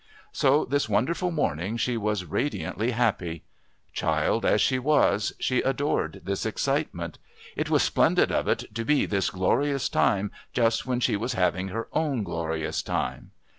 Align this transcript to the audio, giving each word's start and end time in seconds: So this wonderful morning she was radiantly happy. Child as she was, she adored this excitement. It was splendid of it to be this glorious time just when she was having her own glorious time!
So 0.31 0.65
this 0.65 0.89
wonderful 0.89 1.29
morning 1.29 1.77
she 1.77 1.95
was 1.95 2.25
radiantly 2.25 2.89
happy. 2.89 3.43
Child 3.93 4.45
as 4.47 4.59
she 4.59 4.79
was, 4.79 5.31
she 5.37 5.59
adored 5.61 6.21
this 6.23 6.43
excitement. 6.43 7.19
It 7.55 7.69
was 7.69 7.83
splendid 7.83 8.31
of 8.31 8.47
it 8.47 8.73
to 8.73 8.83
be 8.83 9.05
this 9.05 9.29
glorious 9.29 9.89
time 9.89 10.31
just 10.53 10.87
when 10.87 11.01
she 11.01 11.15
was 11.15 11.33
having 11.33 11.67
her 11.67 11.87
own 11.93 12.23
glorious 12.23 12.81
time! 12.81 13.29